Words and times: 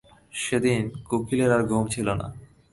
সেদিন 0.33 0.81
কোকিলের 1.09 1.51
আর 1.51 1.61
ঘুম 1.63 1.83
ছিল 1.87 2.07
না। 2.13 2.27